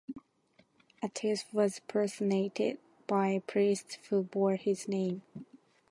[1.03, 5.21] Attis was personated by priests who bore his name.